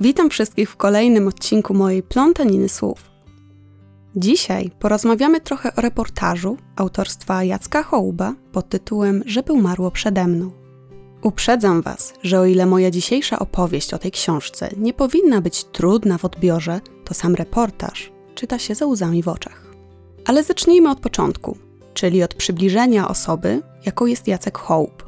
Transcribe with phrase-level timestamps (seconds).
[0.00, 3.10] Witam wszystkich w kolejnym odcinku mojej plątaniny słów.
[4.16, 10.50] Dzisiaj porozmawiamy trochę o reportażu autorstwa Jacka Hołuba pod tytułem Żeby umarło przede mną.
[11.22, 16.18] Uprzedzam Was, że o ile moja dzisiejsza opowieść o tej książce nie powinna być trudna
[16.18, 19.66] w odbiorze, to sam reportaż czyta się ze łzami w oczach.
[20.24, 21.58] Ale zacznijmy od początku,
[21.94, 25.04] czyli od przybliżenia osoby, jaką jest Jacek Hołb.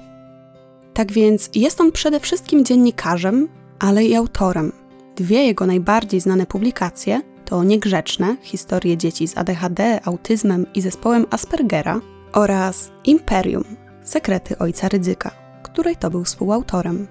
[0.95, 3.49] Tak więc jest on przede wszystkim dziennikarzem,
[3.79, 4.73] ale i autorem.
[5.19, 12.01] Dwie jego najbardziej znane publikacje to Niegrzeczne historie dzieci z ADHD, autyzmem i zespołem Aspergera
[12.33, 13.65] oraz Imperium
[14.05, 15.31] sekrety ojca Rydzyka,
[15.63, 17.07] której to był współautorem.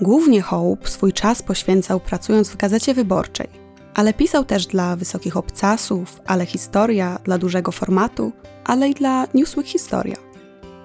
[0.00, 3.48] Głównie Hope swój czas poświęcał pracując w gazecie wyborczej,
[3.94, 8.32] ale pisał też dla wysokich obcasów, ale historia dla dużego formatu,
[8.64, 10.16] ale i dla Newsweek Historia.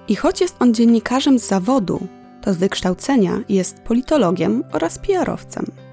[0.08, 2.06] I choć jest on dziennikarzem z zawodu,
[2.42, 5.89] to z wykształcenia jest politologiem oraz PR-owcem.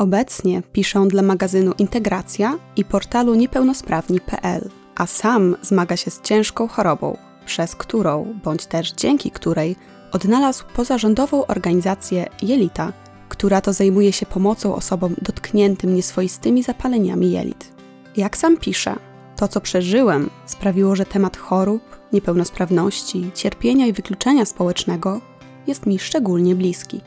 [0.00, 7.16] Obecnie piszę dla magazynu Integracja i portalu niepełnosprawni.pl, a sam zmaga się z ciężką chorobą,
[7.46, 9.76] przez którą, bądź też dzięki której,
[10.12, 12.92] odnalazł pozarządową organizację Jelita,
[13.28, 17.72] która to zajmuje się pomocą osobom dotkniętym nieswoistymi zapaleniami jelit.
[18.16, 18.96] Jak sam pisze,
[19.36, 25.20] to co przeżyłem sprawiło, że temat chorób, niepełnosprawności, cierpienia i wykluczenia społecznego
[25.66, 27.00] jest mi szczególnie bliski.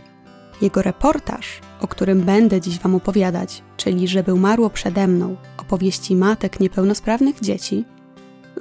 [0.64, 6.60] Jego reportaż, o którym będę dziś Wam opowiadać, czyli Żeby umarło przede mną, opowieści matek
[6.60, 7.86] niepełnosprawnych dzieci,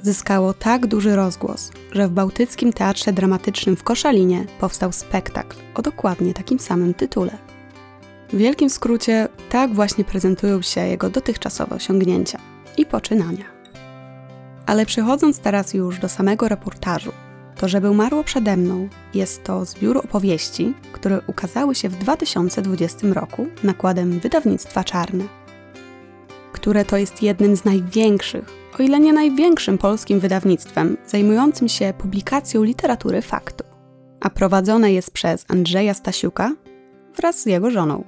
[0.01, 6.33] zyskało tak duży rozgłos, że w Bałtyckim Teatrze Dramatycznym w Koszalinie powstał spektakl o dokładnie
[6.33, 7.37] takim samym tytule.
[8.29, 12.39] W wielkim skrócie, tak właśnie prezentują się jego dotychczasowe osiągnięcia
[12.77, 13.45] i poczynania.
[14.65, 17.11] Ale przechodząc teraz już do samego reportażu,
[17.57, 23.47] to Żeby umarło przede mną jest to zbiór opowieści, które ukazały się w 2020 roku
[23.63, 25.23] nakładem wydawnictwa Czarne,
[26.53, 28.45] które to jest jednym z największych,
[28.79, 33.63] o ile nie największym polskim wydawnictwem zajmującym się publikacją literatury faktu,
[34.21, 36.51] a prowadzone jest przez Andrzeja Stasiuka
[37.15, 38.03] wraz z jego żoną.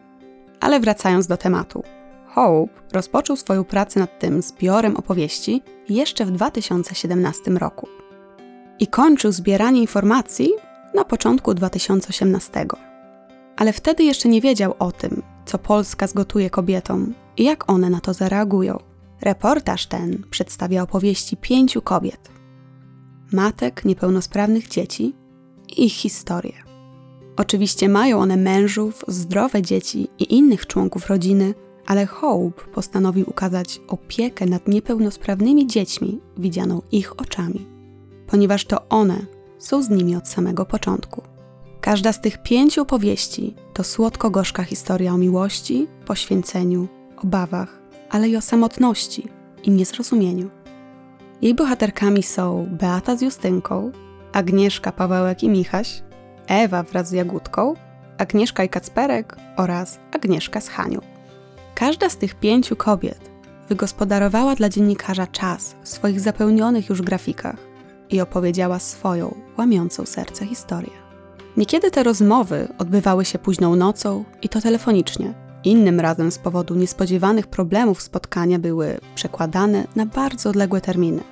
[0.60, 1.84] Ale wracając do tematu.
[2.28, 7.88] Hope rozpoczął swoją pracę nad tym zbiorem opowieści jeszcze w 2017 roku
[8.80, 10.52] i kończył zbieranie informacji
[10.94, 12.66] na początku 2018.
[13.58, 18.00] Ale wtedy jeszcze nie wiedział o tym, co Polska zgotuje kobietom i jak one na
[18.00, 18.80] to zareagują.
[19.22, 22.32] Reportaż ten przedstawia opowieści pięciu kobiet,
[23.32, 25.14] matek niepełnosprawnych dzieci
[25.78, 26.54] i ich historię.
[27.38, 31.54] Oczywiście mają one mężów, zdrowe dzieci i innych członków rodziny,
[31.86, 37.75] ale Hope postanowił ukazać opiekę nad niepełnosprawnymi dziećmi widzianą ich oczami
[38.28, 39.26] ponieważ to one
[39.60, 41.22] są z nimi od samego początku.
[41.82, 46.88] Każda z tych pięciu opowieści to słodko-gorzka historia o miłości, poświęceniu,
[47.24, 49.28] obawach, ale i o samotności
[49.64, 50.50] i niezrozumieniu.
[51.42, 53.92] Jej bohaterkami są Beata z Justynką,
[54.34, 56.04] Agnieszka, Pawełek i Michaś,
[56.48, 57.74] Ewa wraz z Jagódką,
[58.18, 61.00] Agnieszka i Kacperek oraz Agnieszka z Hanią.
[61.76, 63.32] Każda z tych pięciu kobiet
[63.70, 67.75] wygospodarowała dla dziennikarza czas w swoich zapełnionych już grafikach
[68.10, 70.92] i opowiedziała swoją, łamiącą serce historię.
[71.58, 75.34] Niekiedy te rozmowy odbywały się późną nocą i to telefonicznie.
[75.64, 81.24] Innym razem z powodu niespodziewanych problemów spotkania były przekładane na bardzo odległe terminy.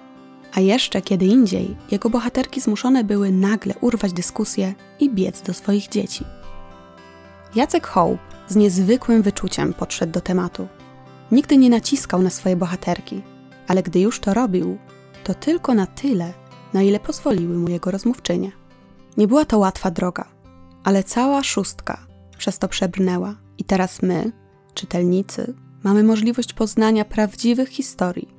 [0.53, 5.89] A jeszcze kiedy indziej jego bohaterki zmuszone były nagle urwać dyskusję i biec do swoich
[5.89, 6.25] dzieci.
[7.55, 10.67] Jacek Hołb z niezwykłym wyczuciem podszedł do tematu.
[11.31, 13.21] Nigdy nie naciskał na swoje bohaterki,
[13.67, 14.77] ale gdy już to robił,
[15.23, 16.33] to tylko na tyle,
[16.73, 18.51] na ile pozwoliły mu jego rozmówczynie.
[19.17, 20.25] Nie była to łatwa droga,
[20.83, 22.07] ale cała szóstka
[22.37, 24.31] przez to przebrnęła i teraz my,
[24.73, 28.29] czytelnicy, mamy możliwość poznania prawdziwych historii,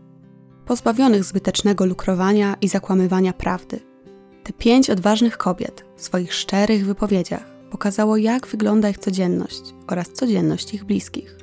[0.67, 3.81] pozbawionych zbytecznego lukrowania i zakłamywania prawdy.
[4.44, 10.75] Te pięć odważnych kobiet w swoich szczerych wypowiedziach pokazało, jak wygląda ich codzienność oraz codzienność
[10.75, 11.37] ich bliskich,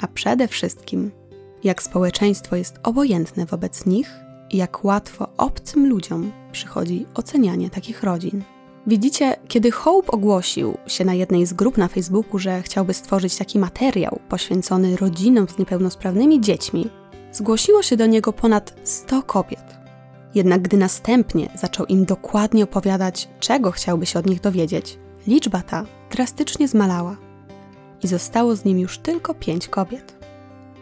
[0.00, 1.10] a przede wszystkim,
[1.64, 4.10] jak społeczeństwo jest obojętne wobec nich
[4.52, 8.42] jak łatwo obcym ludziom przychodzi ocenianie takich rodzin.
[8.86, 13.58] Widzicie, kiedy Hope ogłosił się na jednej z grup na Facebooku, że chciałby stworzyć taki
[13.58, 16.88] materiał poświęcony rodzinom z niepełnosprawnymi dziećmi,
[17.32, 19.64] zgłosiło się do niego ponad 100 kobiet.
[20.34, 25.84] Jednak gdy następnie zaczął im dokładnie opowiadać, czego chciałby się od nich dowiedzieć, liczba ta
[26.10, 27.16] drastycznie zmalała
[28.02, 30.14] i zostało z nim już tylko pięć kobiet.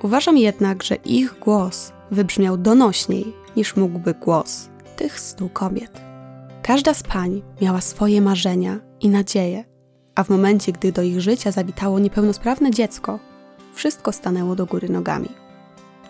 [0.02, 6.00] Uważam jednak, że ich głos wybrzmiał donośniej niż mógłby głos tych stu kobiet.
[6.62, 9.64] Każda z pań miała swoje marzenia i nadzieje,
[10.14, 13.18] a w momencie, gdy do ich życia zawitało niepełnosprawne dziecko,
[13.74, 15.28] wszystko stanęło do góry nogami.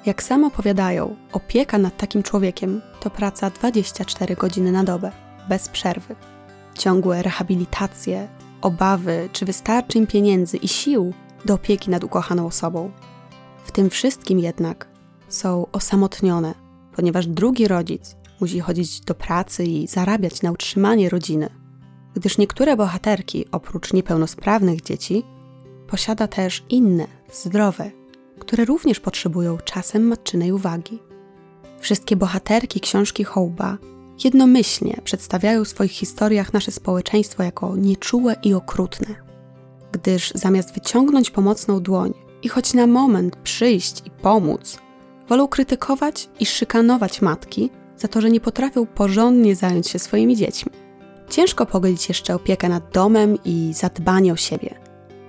[0.06, 5.12] Jak sam opowiadają, opieka nad takim człowiekiem to praca 24 godziny na dobę,
[5.48, 6.16] bez przerwy.
[6.78, 8.28] Ciągłe rehabilitacje,
[8.60, 11.12] obawy, czy wystarczy im pieniędzy i sił
[11.44, 12.90] do opieki nad ukochaną osobą.
[13.64, 14.88] W tym wszystkim jednak
[15.28, 16.54] są osamotnione,
[16.96, 21.50] ponieważ drugi rodzic musi chodzić do pracy i zarabiać na utrzymanie rodziny.
[22.14, 25.22] Gdyż niektóre bohaterki, oprócz niepełnosprawnych dzieci,
[25.88, 27.90] posiada też inne, zdrowe,
[28.38, 30.98] które również potrzebują czasem matczynej uwagi.
[31.80, 33.78] Wszystkie bohaterki książki Hołba
[34.24, 39.14] jednomyślnie przedstawiają w swoich historiach nasze społeczeństwo jako nieczułe i okrutne.
[39.92, 44.78] Gdyż zamiast wyciągnąć pomocną dłoń i choć na moment przyjść i pomóc,
[45.30, 50.72] wolą krytykować i szykanować matki za to, że nie potrafią porządnie zająć się swoimi dziećmi.
[51.28, 54.74] Ciężko pogodzić jeszcze opiekę nad domem i zadbanie o siebie,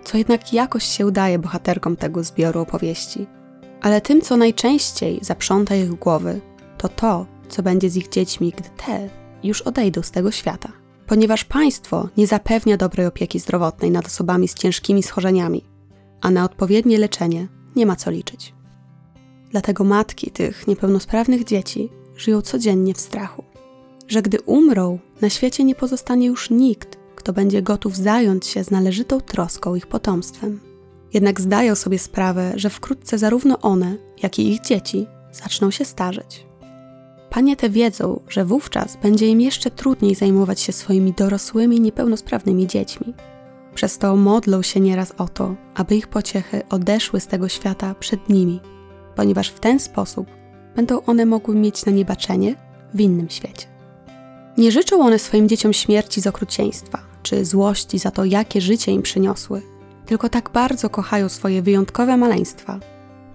[0.03, 3.27] co jednak jakoś się udaje bohaterkom tego zbioru opowieści.
[3.81, 6.42] Ale tym, co najczęściej zaprząta ich głowy,
[6.77, 9.09] to to, co będzie z ich dziećmi, gdy te
[9.44, 10.71] już odejdą z tego świata.
[11.07, 15.65] Ponieważ państwo nie zapewnia dobrej opieki zdrowotnej nad osobami z ciężkimi schorzeniami,
[16.21, 18.54] a na odpowiednie leczenie nie ma co liczyć.
[19.51, 23.44] Dlatego matki tych niepełnosprawnych dzieci żyją codziennie w strachu,
[24.07, 28.71] że gdy umrą, na świecie nie pozostanie już nikt, kto będzie gotów zająć się z
[28.71, 30.59] należytą troską ich potomstwem.
[31.13, 36.45] Jednak zdają sobie sprawę, że wkrótce zarówno one, jak i ich dzieci zaczną się starzeć.
[37.30, 43.13] Panie te wiedzą, że wówczas będzie im jeszcze trudniej zajmować się swoimi dorosłymi, niepełnosprawnymi dziećmi.
[43.75, 48.30] Przez to modlą się nieraz o to, aby ich pociechy odeszły z tego świata przed
[48.30, 48.59] nimi,
[49.15, 50.27] ponieważ w ten sposób
[50.75, 52.55] będą one mogły mieć na niebaczenie
[52.93, 53.67] w innym świecie.
[54.57, 59.01] Nie życzą one swoim dzieciom śmierci z okrucieństwa czy złości za to, jakie życie im
[59.01, 59.61] przyniosły,
[60.05, 62.79] tylko tak bardzo kochają swoje wyjątkowe maleństwa,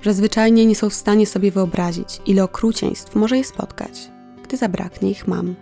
[0.01, 4.11] że zwyczajnie nie są w stanie sobie wyobrazić, ile okrucieństw może je spotkać,
[4.45, 5.55] gdy zabraknie ich mam.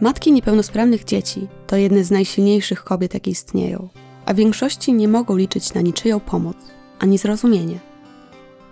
[0.00, 3.88] Matki niepełnosprawnych dzieci to jedne z najsilniejszych kobiet, jakie istnieją,
[4.26, 6.56] a w większości nie mogą liczyć na niczyją pomoc
[6.98, 7.93] ani zrozumienie.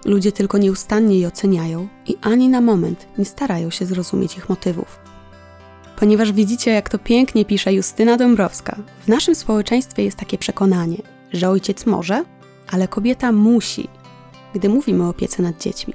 [0.05, 4.99] Ludzie tylko nieustannie je oceniają i ani na moment nie starają się zrozumieć ich motywów.
[5.97, 10.99] Ponieważ widzicie, jak to pięknie pisze Justyna Dąbrowska, w naszym społeczeństwie jest takie przekonanie,
[11.33, 12.25] że ojciec może,
[12.71, 13.89] ale kobieta musi
[14.55, 15.95] gdy mówimy o opiece nad dziećmi.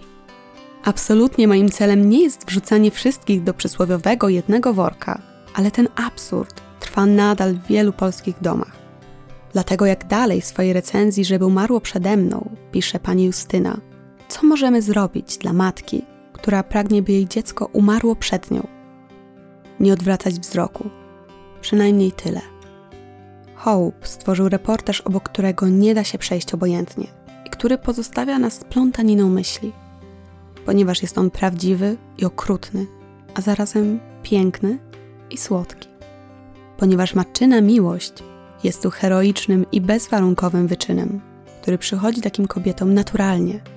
[0.84, 5.22] Absolutnie moim celem nie jest wrzucanie wszystkich do przysłowiowego jednego worka,
[5.54, 8.78] ale ten absurd trwa nadal w wielu polskich domach.
[9.54, 13.78] Dlatego jak dalej w swojej recenzji, żeby umarło przede mną, pisze pani Justyna,
[14.30, 18.68] co możemy zrobić dla matki, która pragnie, by jej dziecko umarło przed nią?
[19.80, 20.90] Nie odwracać wzroku.
[21.62, 22.42] Przynajmniej tyle.
[23.56, 27.08] Hope stworzył reportaż, obok którego nie da się przejść obojętnie
[27.46, 29.74] i który pozostawia nas plątaniną myśli,
[30.66, 32.86] ponieważ jest on prawdziwy i okrutny,
[33.36, 34.80] a zarazem piękny
[35.30, 35.90] i słodki.
[36.78, 38.14] Ponieważ matczyna miłość
[38.64, 41.22] jest tu heroicznym i bezwarunkowym wyczynem,
[41.62, 43.77] który przychodzi takim kobietom naturalnie.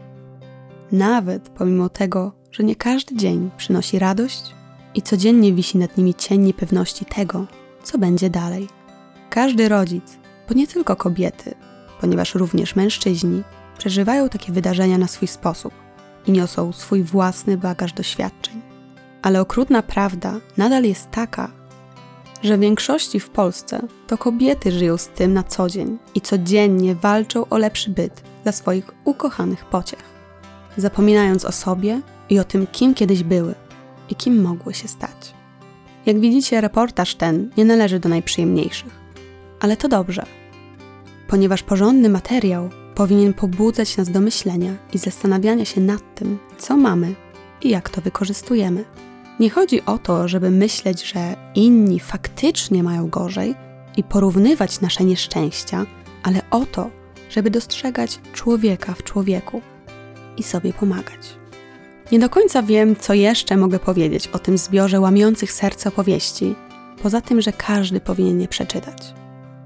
[0.92, 4.54] Nawet pomimo tego, że nie każdy dzień przynosi radość
[4.94, 7.46] i codziennie wisi nad nimi cień niepewności tego,
[7.82, 8.68] co będzie dalej.
[9.30, 10.18] Każdy rodzic,
[10.48, 11.54] bo nie tylko kobiety,
[12.00, 13.42] ponieważ również mężczyźni,
[13.78, 15.72] przeżywają takie wydarzenia na swój sposób
[16.26, 18.62] i niosą swój własny bagaż doświadczeń.
[19.22, 21.50] Ale okrutna prawda nadal jest taka,
[22.42, 26.94] że w większości w Polsce to kobiety żyją z tym na co dzień i codziennie
[26.94, 30.09] walczą o lepszy byt dla swoich ukochanych pociech,
[30.76, 32.00] zapominając o sobie
[32.30, 33.54] i o tym, kim kiedyś były
[34.10, 35.34] i kim mogły się stać.
[36.06, 39.00] Jak widzicie, reportaż ten nie należy do najprzyjemniejszych,
[39.60, 40.26] ale to dobrze,
[41.28, 47.14] ponieważ porządny materiał powinien pobudzać nas do myślenia i zastanawiania się nad tym, co mamy
[47.62, 48.84] i jak to wykorzystujemy.
[49.40, 53.54] Nie chodzi o to, żeby myśleć, że inni faktycznie mają gorzej
[53.96, 55.86] i porównywać nasze nieszczęścia,
[56.22, 56.90] ale o to,
[57.30, 59.62] żeby dostrzegać człowieka w człowieku
[60.40, 61.36] i sobie pomagać.
[62.12, 66.54] Nie do końca wiem, co jeszcze mogę powiedzieć o tym zbiorze łamiących serce opowieści,
[67.02, 69.14] poza tym, że każdy powinien je przeczytać.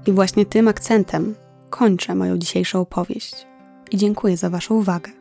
[0.07, 1.35] I właśnie tym akcentem
[1.69, 3.47] kończę moją dzisiejszą opowieść
[3.91, 5.11] i dziękuję za Waszą uwagę.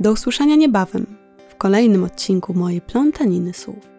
[0.00, 1.06] Do usłyszenia niebawem
[1.48, 3.89] w kolejnym odcinku mojej plątaniny słów.